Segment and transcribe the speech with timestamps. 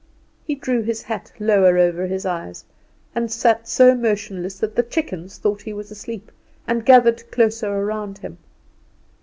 [0.47, 2.65] He drew his hat lower over his eyes
[3.13, 6.31] and sat so motionless that the chickens thought he was asleep,
[6.67, 8.39] and gathered closer around him.